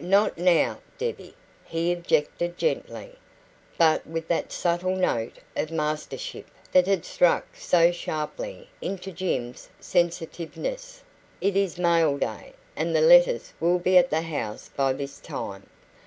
"Not 0.00 0.38
now, 0.38 0.78
Debbie," 0.96 1.34
he 1.62 1.92
objected 1.92 2.56
gently, 2.56 3.16
but 3.76 4.06
with 4.06 4.28
that 4.28 4.50
subtle 4.50 4.96
note 4.96 5.40
of 5.56 5.70
mastership 5.70 6.46
that 6.72 6.86
had 6.86 7.04
struck 7.04 7.48
so 7.52 7.92
sharply 7.92 8.70
into 8.80 9.12
Jim's 9.12 9.68
sensitiveness; 9.78 11.02
"it 11.42 11.54
is 11.54 11.76
mail 11.78 12.16
day, 12.16 12.54
and 12.74 12.96
the 12.96 13.02
letters 13.02 13.52
will 13.60 13.78
be 13.78 13.98
at 13.98 14.08
the 14.08 14.22
house 14.22 14.70
by 14.74 14.94
this 14.94 15.20
time." 15.20 15.68